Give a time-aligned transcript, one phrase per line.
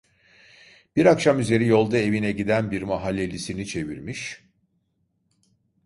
[0.95, 4.43] Bir akşam üzeri yolda evine giden bir mahallelisini çevirmiş...